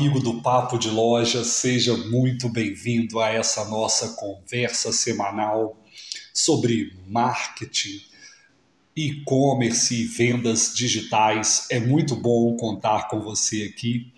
[0.00, 5.76] amigo do Papo de Loja, seja muito bem-vindo a essa nossa conversa semanal
[6.32, 8.00] sobre marketing,
[8.96, 11.66] e-commerce e vendas digitais.
[11.70, 14.10] É muito bom contar com você aqui.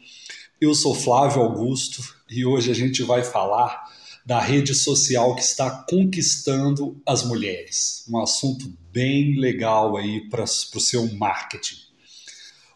[0.61, 3.83] Eu sou Flávio Augusto e hoje a gente vai falar
[4.25, 8.05] da rede social que está conquistando as mulheres.
[8.09, 11.92] Um assunto bem legal aí para o seu marketing.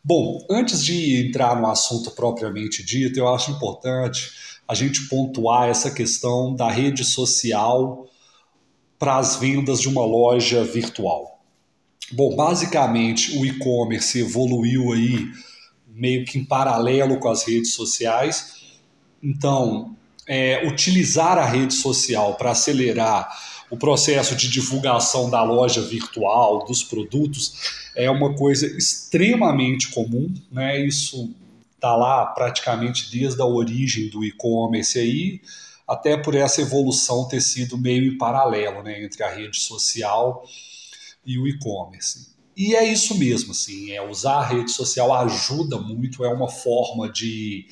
[0.08, 4.30] Bom, antes de entrar no assunto propriamente dito, eu acho importante
[4.68, 8.06] a gente pontuar essa questão da rede social
[9.00, 11.40] para as vendas de uma loja virtual.
[12.12, 15.26] Bom, basicamente o e-commerce evoluiu aí
[15.88, 18.62] meio que em paralelo com as redes sociais.
[19.20, 23.28] Então, é, utilizar a rede social para acelerar
[23.70, 30.84] o processo de divulgação da loja virtual, dos produtos, é uma coisa extremamente comum, né?
[30.84, 31.34] Isso
[31.74, 35.40] está lá praticamente desde a origem do e-commerce aí,
[35.86, 40.44] até por essa evolução ter sido meio em paralelo, né, entre a rede social
[41.24, 42.34] e o e-commerce.
[42.56, 47.10] E é isso mesmo, assim, é usar a rede social ajuda muito, é uma forma
[47.12, 47.66] de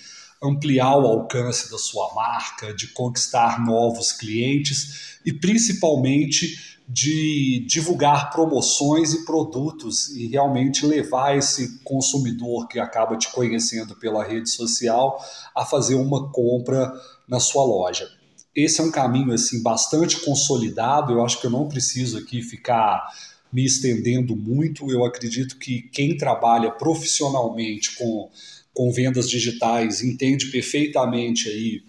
[0.45, 9.15] ampliar o alcance da sua marca, de conquistar novos clientes e principalmente de divulgar promoções
[9.15, 15.19] e produtos e realmente levar esse consumidor que acaba te conhecendo pela rede social
[15.57, 16.93] a fazer uma compra
[17.27, 18.07] na sua loja.
[18.55, 23.09] Esse é um caminho assim bastante consolidado, eu acho que eu não preciso aqui ficar
[23.55, 24.91] me estendendo muito.
[24.91, 28.29] Eu acredito que quem trabalha profissionalmente com
[28.75, 31.83] com vendas digitais entende perfeitamente aí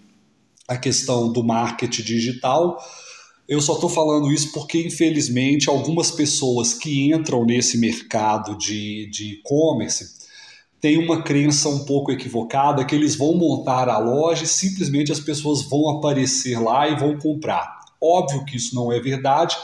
[0.68, 2.78] a questão do marketing digital.
[3.48, 10.16] Eu só estou falando isso porque, infelizmente, algumas pessoas que entram nesse mercado de e-commerce
[10.80, 15.20] têm uma crença um pouco equivocada que eles vão montar a loja e simplesmente as
[15.20, 17.80] pessoas vão aparecer lá e vão comprar.
[18.00, 19.56] Óbvio que isso não é verdade,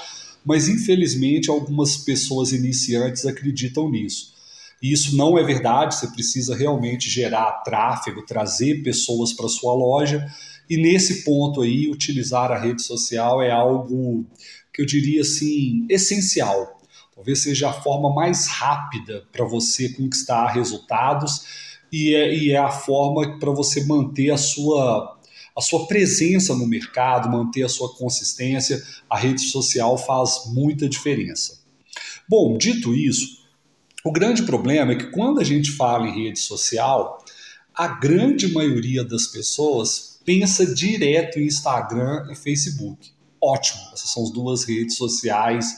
[0.45, 4.32] mas infelizmente algumas pessoas iniciantes acreditam nisso.
[4.83, 10.27] E isso não é verdade, você precisa realmente gerar tráfego, trazer pessoas para sua loja.
[10.69, 14.27] E nesse ponto aí, utilizar a rede social é algo
[14.75, 16.81] que eu diria assim, essencial.
[17.15, 21.45] Talvez seja a forma mais rápida para você conquistar resultados
[21.93, 25.21] e é, e é a forma para você manter a sua,
[25.55, 28.83] a sua presença no mercado, manter a sua consistência.
[29.09, 31.61] A rede social faz muita diferença.
[32.27, 33.42] Bom, dito isso,
[34.05, 37.25] o grande problema é que quando a gente fala em rede social,
[37.75, 43.11] a grande maioria das pessoas pensa direto em Instagram e Facebook.
[43.41, 45.75] Ótimo, essas são as duas redes sociais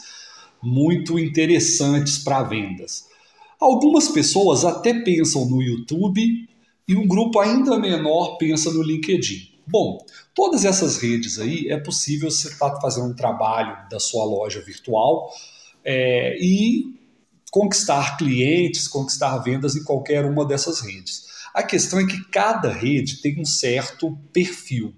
[0.63, 3.07] muito interessantes para vendas.
[3.61, 6.49] Algumas pessoas até pensam no YouTube
[6.87, 9.55] e um grupo ainda menor pensa no LinkedIn.
[9.67, 10.05] Bom,
[10.35, 14.61] todas essas redes aí é possível você estar tá fazendo um trabalho da sua loja
[14.61, 15.31] virtual
[15.83, 16.95] é, e
[17.55, 21.23] conquistar clientes, conquistar vendas em qualquer uma dessas redes.
[21.55, 24.93] A questão é que cada rede tem um certo perfil.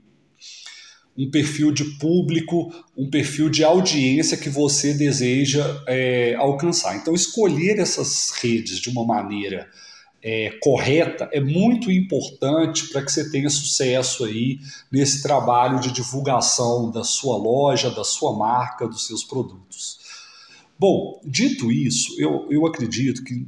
[1.18, 6.96] Um perfil de público, um perfil de audiência que você deseja é, alcançar.
[6.96, 9.68] Então, escolher essas redes de uma maneira
[10.22, 16.90] é, correta é muito importante para que você tenha sucesso aí nesse trabalho de divulgação
[16.90, 20.05] da sua loja, da sua marca, dos seus produtos.
[20.78, 23.46] Bom, dito isso, eu, eu acredito que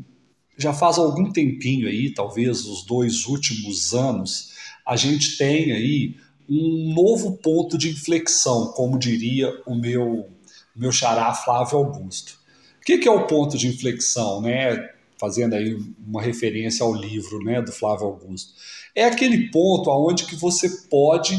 [0.56, 4.52] já faz algum tempinho aí, talvez os dois últimos anos,
[4.84, 6.16] a gente tem aí
[6.48, 10.28] um novo ponto de inflexão, como diria o meu,
[10.74, 12.38] meu xará Flávio Augusto.
[12.80, 14.88] O que, que é o ponto de inflexão, né?
[15.20, 18.54] Fazendo aí uma referência ao livro né, do Flávio Augusto.
[18.94, 21.36] É aquele ponto aonde que você pode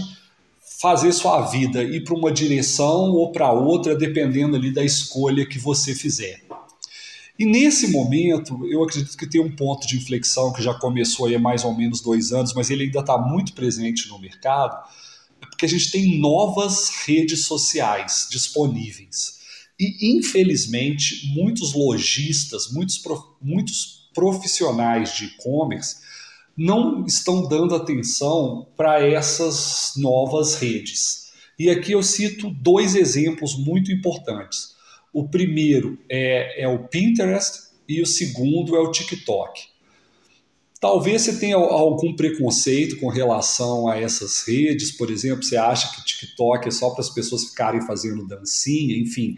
[0.80, 5.60] fazer sua vida ir para uma direção ou para outra, dependendo ali da escolha que
[5.60, 6.42] você fizer.
[7.38, 11.36] E nesse momento, eu acredito que tem um ponto de inflexão que já começou aí
[11.36, 14.76] há mais ou menos dois anos, mas ele ainda está muito presente no mercado,
[15.42, 19.40] é porque a gente tem novas redes sociais disponíveis.
[19.80, 23.02] E, infelizmente, muitos lojistas, muitos,
[23.42, 26.09] muitos profissionais de e-commerce
[26.60, 31.32] não estão dando atenção para essas novas redes.
[31.58, 34.76] E aqui eu cito dois exemplos muito importantes.
[35.14, 39.70] O primeiro é, é o Pinterest e o segundo é o TikTok.
[40.82, 46.04] Talvez você tenha algum preconceito com relação a essas redes, por exemplo, você acha que
[46.04, 49.38] TikTok é só para as pessoas ficarem fazendo dancinha, enfim.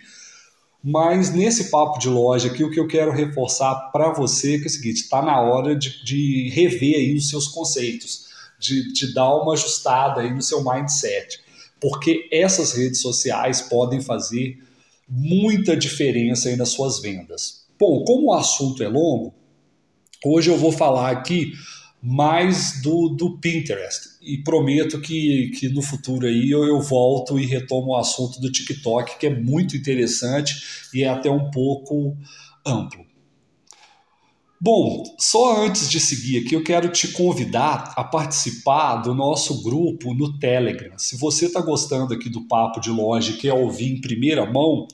[0.83, 4.63] Mas nesse papo de loja aqui, o que eu quero reforçar para você é, que
[4.63, 8.25] é o seguinte: está na hora de, de rever aí os seus conceitos,
[8.59, 11.39] de, de dar uma ajustada aí no seu mindset,
[11.79, 14.57] porque essas redes sociais podem fazer
[15.07, 17.65] muita diferença aí nas suas vendas.
[17.79, 19.33] Bom, como o assunto é longo,
[20.25, 21.51] hoje eu vou falar aqui
[22.01, 27.45] mais do, do Pinterest e prometo que, que no futuro aí eu, eu volto e
[27.45, 32.17] retomo o assunto do TikTok, que é muito interessante e é até um pouco
[32.65, 33.05] amplo.
[34.63, 40.13] Bom, só antes de seguir aqui, eu quero te convidar a participar do nosso grupo
[40.13, 40.99] no Telegram.
[40.99, 44.87] Se você está gostando aqui do Papo de Loja e quer ouvir em primeira mão,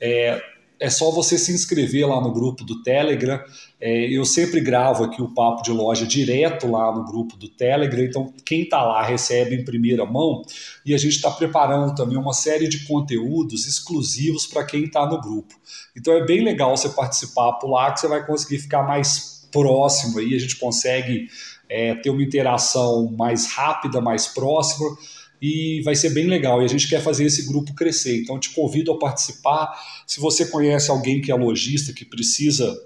[0.00, 0.42] é,
[0.80, 3.38] é só você se inscrever lá no grupo do Telegram.
[3.78, 8.02] É, eu sempre gravo aqui o papo de loja direto lá no grupo do Telegram,
[8.02, 10.42] então quem está lá recebe em primeira mão
[10.84, 15.20] e a gente está preparando também uma série de conteúdos exclusivos para quem está no
[15.20, 15.54] grupo.
[15.94, 20.18] Então é bem legal você participar por lá que você vai conseguir ficar mais próximo
[20.18, 21.28] aí, a gente consegue
[21.68, 24.96] é, ter uma interação mais rápida, mais próxima
[25.40, 26.60] e vai ser bem legal.
[26.60, 28.20] E a gente quer fazer esse grupo crescer.
[28.20, 29.72] Então, te convido a participar.
[30.06, 32.76] Se você conhece alguém que é lojista, que precisa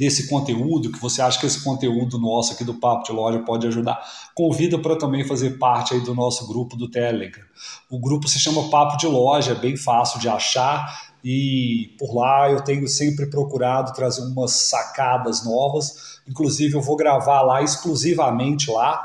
[0.00, 3.66] desse conteúdo, que você acha que esse conteúdo nosso aqui do Papo de Loja pode
[3.66, 4.00] ajudar,
[4.34, 7.44] convida para também fazer parte aí do nosso grupo do Telegram.
[7.90, 12.50] O grupo se chama Papo de Loja, é bem fácil de achar e por lá
[12.50, 16.20] eu tenho sempre procurado trazer umas sacadas novas.
[16.26, 19.02] Inclusive eu vou gravar lá exclusivamente lá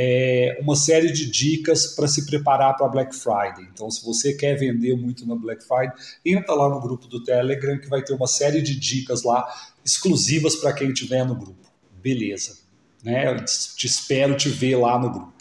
[0.00, 3.68] é, uma série de dicas para se preparar para Black Friday.
[3.74, 5.90] Então, se você quer vender muito na Black Friday,
[6.24, 9.52] entra lá no grupo do Telegram que vai ter uma série de dicas lá
[9.84, 11.68] exclusivas para quem estiver no grupo.
[12.00, 12.58] Beleza.
[13.02, 13.28] Né?
[13.28, 15.32] Eu te espero te ver lá no grupo.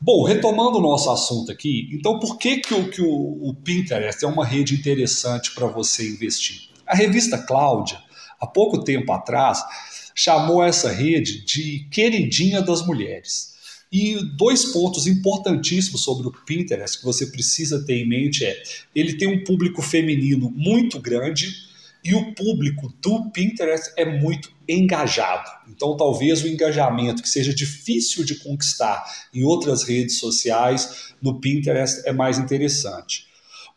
[0.00, 4.24] Bom, retomando o nosso assunto aqui, então por que, que, o, que o, o Pinterest
[4.24, 6.70] é uma rede interessante para você investir?
[6.84, 8.00] A revista Cláudia,
[8.40, 9.62] há pouco tempo atrás,
[10.18, 13.56] chamou essa rede de queridinha das mulheres.
[13.90, 18.60] E dois pontos importantíssimos sobre o Pinterest que você precisa ter em mente é:
[18.92, 21.54] ele tem um público feminino muito grande
[22.04, 25.48] e o público do Pinterest é muito engajado.
[25.68, 32.02] Então, talvez o engajamento que seja difícil de conquistar em outras redes sociais, no Pinterest
[32.04, 33.27] é mais interessante.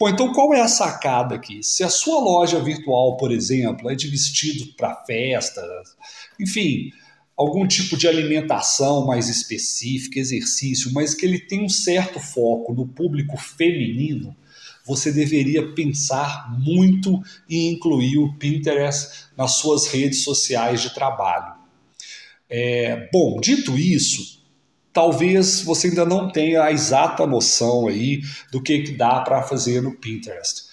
[0.02, 1.62] Bom, então qual é a sacada aqui?
[1.62, 5.62] Se a sua loja virtual, por exemplo, é de vestido para festa,
[6.40, 6.92] enfim,
[7.38, 12.88] algum tipo de alimentação mais específica, exercício, mas que ele tem um certo foco no
[12.88, 14.36] público feminino,
[14.84, 21.54] você deveria pensar muito em incluir o Pinterest nas suas redes sociais de trabalho.
[22.50, 24.41] É, bom, dito isso,
[24.94, 28.22] talvez você ainda não tenha a exata noção aí
[28.52, 30.72] do que, que dá para fazer no Pinterest.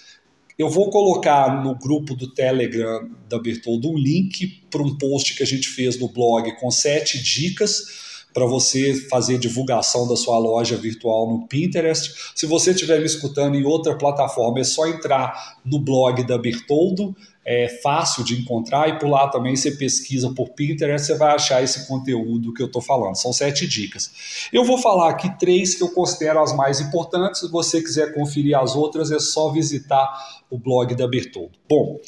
[0.57, 5.43] Eu vou colocar no grupo do Telegram da Bertoldo um link para um post que
[5.43, 10.75] a gente fez no blog com sete dicas para você fazer divulgação da sua loja
[10.75, 12.13] virtual no Pinterest.
[12.35, 17.15] Se você estiver me escutando em outra plataforma, é só entrar no blog da Bertoldo,
[17.51, 21.63] é fácil de encontrar e por lá também você pesquisa por Pinterest, você vai achar
[21.63, 23.15] esse conteúdo que eu estou falando.
[23.15, 24.11] São sete dicas.
[24.53, 27.41] Eu vou falar aqui três que eu considero as mais importantes.
[27.41, 30.07] Se você quiser conferir as outras, é só visitar
[30.47, 31.57] o blog da Bertoldo.
[31.67, 31.99] Bom,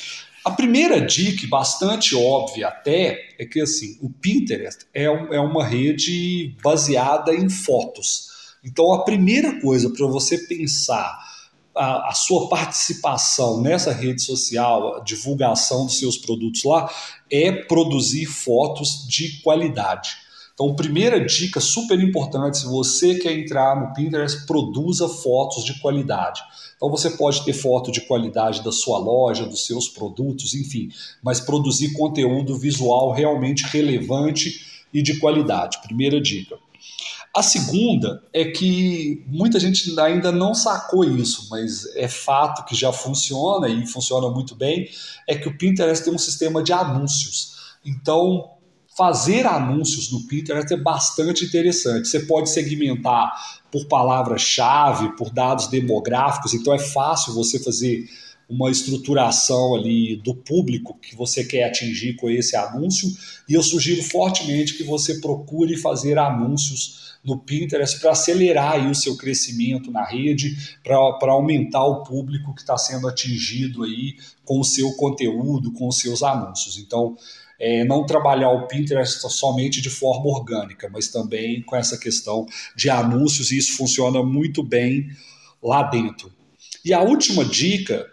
[0.46, 5.66] a primeira dica, bastante óbvia até, é que assim, o Pinterest é, um, é uma
[5.66, 8.30] rede baseada em fotos.
[8.64, 11.31] Então, a primeira coisa para você pensar
[11.76, 16.90] a, a, sua participação nessa rede social, a divulgação dos seus produtos lá,
[17.30, 20.10] é produzir fotos de qualidade.
[20.54, 26.42] Então, primeira dica super importante: se você quer entrar no Pinterest, produza fotos de qualidade.
[26.82, 30.90] Então você pode ter foto de qualidade da sua loja, dos seus produtos, enfim,
[31.22, 35.80] mas produzir conteúdo visual realmente relevante e de qualidade.
[35.84, 36.58] Primeira dica.
[37.34, 42.92] A segunda é que muita gente ainda não sacou isso, mas é fato que já
[42.92, 44.90] funciona e funciona muito bem,
[45.28, 47.78] é que o Pinterest tem um sistema de anúncios.
[47.86, 48.52] Então,
[48.98, 52.10] fazer anúncios no Pinterest é bastante interessante.
[52.10, 53.32] Você pode segmentar
[53.72, 58.10] por palavra-chave, por dados demográficos, então é fácil você fazer
[58.52, 63.10] uma estruturação ali do público que você quer atingir com esse anúncio.
[63.48, 68.96] E eu sugiro fortemente que você procure fazer anúncios no Pinterest para acelerar aí o
[68.96, 74.66] seu crescimento na rede, para aumentar o público que está sendo atingido aí com o
[74.66, 76.78] seu conteúdo, com os seus anúncios.
[76.78, 77.16] Então,
[77.58, 82.90] é, não trabalhar o Pinterest somente de forma orgânica, mas também com essa questão de
[82.90, 85.10] anúncios, e isso funciona muito bem
[85.64, 86.34] lá dentro.
[86.84, 88.10] E a última dica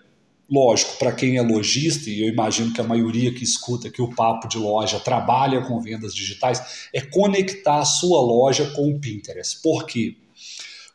[0.51, 4.15] lógico, para quem é lojista, e eu imagino que a maioria que escuta aqui o
[4.15, 9.61] papo de loja trabalha com vendas digitais, é conectar a sua loja com o Pinterest.
[9.63, 10.17] Por quê?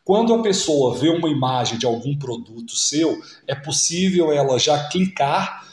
[0.04, 5.64] Quando a pessoa vê uma imagem de algum produto seu, é possível ela já clicar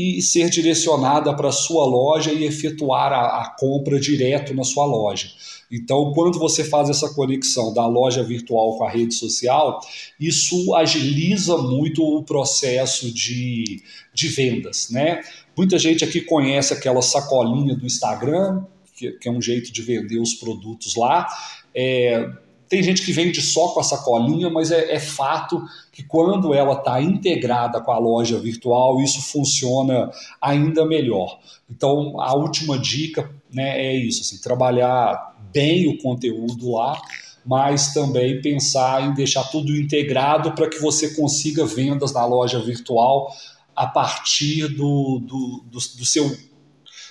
[0.00, 4.84] e ser direcionada para a sua loja e efetuar a, a, compra direto na sua
[4.84, 5.30] loja.
[5.70, 9.80] Então, quando você faz essa conexão da loja virtual com a rede social,
[10.18, 13.80] isso agiliza muito o processo de,
[14.12, 15.20] de vendas, né?
[15.56, 18.64] Muita gente aqui conhece aquela sacolinha do Instagram,
[18.96, 21.26] que, que é um jeito de vender os produtos lá.
[21.74, 22.28] É,
[22.70, 25.60] tem gente que vende só com a sacolinha, mas é, é fato
[25.90, 30.08] que quando ela está integrada com a loja virtual, isso funciona
[30.40, 31.40] ainda melhor.
[31.68, 36.96] Então, a última dica né, é isso: assim, trabalhar bem o conteúdo lá,
[37.44, 43.34] mas também pensar em deixar tudo integrado para que você consiga vendas na loja virtual
[43.74, 46.30] a partir do, do, do, do seu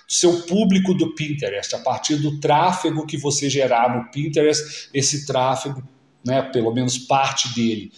[0.10, 5.84] seu público do Pinterest, a partir do tráfego que você gerar no Pinterest, esse tráfego,
[6.26, 7.92] né, pelo menos parte dele,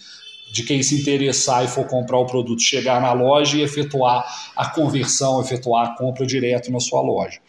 [0.52, 4.68] de quem se interessar e for comprar o produto, chegar na loja e efetuar a
[4.68, 7.40] conversão, efetuar a compra direto na sua loja.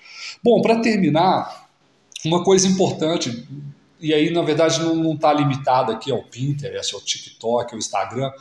[0.41, 1.67] Bom, para terminar,
[2.23, 3.45] uma coisa importante,
[3.99, 8.31] e aí na verdade não está limitada aqui ao Pinterest, ao TikTok, ao Instagram,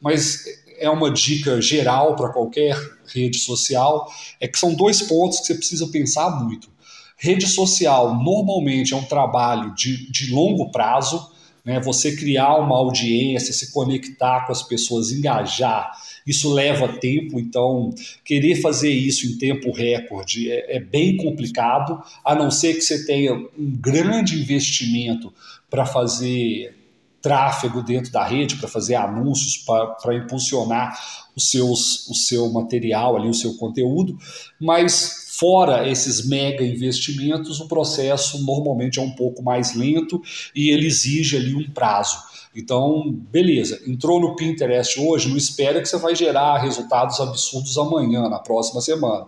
[0.00, 0.44] mas
[0.82, 4.10] é uma dica geral para qualquer rede social,
[4.40, 6.68] é que são dois pontos que você precisa pensar muito.
[7.16, 11.30] Rede social normalmente é um trabalho de, de longo prazo,
[11.64, 11.78] né?
[11.78, 15.92] você criar uma audiência, se conectar com as pessoas, engajar,
[16.26, 22.34] isso leva tempo, então querer fazer isso em tempo recorde é, é bem complicado, a
[22.34, 25.32] não ser que você tenha um grande investimento
[25.70, 26.81] para fazer
[27.22, 30.98] tráfego dentro da rede para fazer anúncios, para impulsionar
[31.34, 34.18] os seus, o seu material ali, o seu conteúdo,
[34.60, 40.20] mas fora esses mega investimentos, o processo normalmente é um pouco mais lento
[40.54, 42.18] e ele exige ali um prazo.
[42.54, 48.28] Então, beleza, entrou no Pinterest hoje, não espera que você vai gerar resultados absurdos amanhã,
[48.28, 49.26] na próxima semana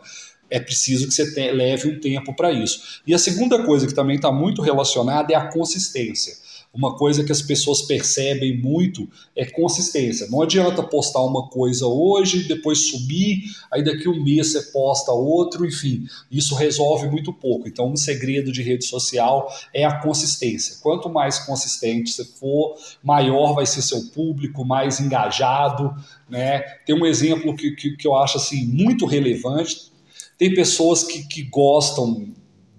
[0.50, 3.00] é preciso que você leve um tempo para isso.
[3.06, 6.43] E a segunda coisa que também está muito relacionada é a consistência
[6.74, 10.26] uma coisa que as pessoas percebem muito é consistência.
[10.28, 15.64] Não adianta postar uma coisa hoje, depois subir, aí daqui um mês você posta outro,
[15.64, 17.68] enfim, isso resolve muito pouco.
[17.68, 20.78] Então, um segredo de rede social é a consistência.
[20.82, 25.94] Quanto mais consistente você for, maior vai ser seu público, mais engajado.
[26.28, 26.60] Né?
[26.84, 29.92] Tem um exemplo que, que, que eu acho assim, muito relevante.
[30.36, 32.34] Tem pessoas que, que gostam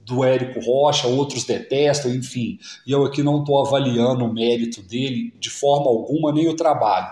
[0.06, 2.60] do Érico Rocha, outros detestam, enfim.
[2.86, 7.08] E eu aqui não estou avaliando o mérito dele de forma alguma, nem o trabalho.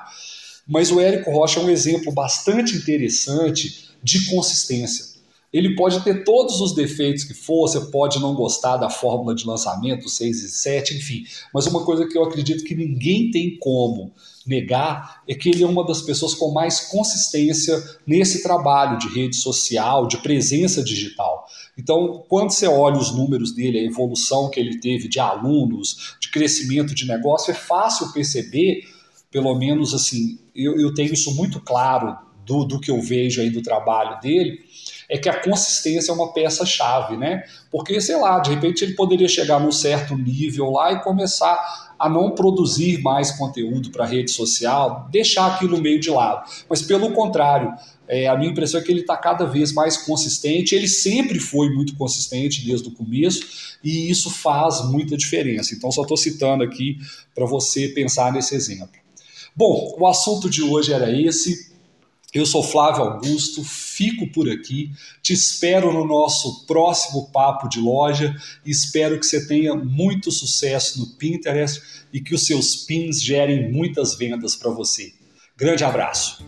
[0.67, 5.12] Mas o Érico Rocha é um exemplo bastante interessante de consistência.
[5.53, 9.45] Ele pode ter todos os defeitos que for, você pode não gostar da fórmula de
[9.45, 11.24] lançamento 6 e 7, enfim.
[11.53, 14.12] Mas uma coisa que eu acredito que ninguém tem como
[14.48, 19.36] negar é que ele é uma das pessoas com mais consistência nesse trabalho de rede
[19.36, 21.45] social, de presença digital.
[21.77, 26.31] Então, quando você olha os números dele, a evolução que ele teve de alunos, de
[26.31, 28.88] crescimento de negócio, é fácil perceber,
[29.29, 33.50] pelo menos assim, eu, eu tenho isso muito claro do, do que eu vejo aí
[33.50, 34.59] do trabalho dele,
[35.09, 37.43] é que a consistência é uma peça-chave, né?
[37.69, 42.09] Porque, sei lá, de repente ele poderia chegar num certo nível lá e começar a
[42.09, 46.50] não produzir mais conteúdo para rede social, deixar aquilo meio de lado.
[46.69, 47.73] Mas, pelo contrário,
[48.07, 50.75] é, a minha impressão é que ele está cada vez mais consistente.
[50.75, 55.73] Ele sempre foi muito consistente desde o começo e isso faz muita diferença.
[55.73, 56.97] Então, só estou citando aqui
[57.33, 59.03] para você pensar nesse exemplo.
[59.55, 61.72] Bom, o assunto de hoje era esse.
[62.33, 68.35] Eu sou Flávio Augusto, fico por aqui, te espero no nosso próximo papo de loja
[68.65, 71.79] e espero que você tenha muito sucesso no Pinterest
[72.11, 75.13] e que os seus pins gerem muitas vendas para você.
[75.55, 76.43] Grande abraço!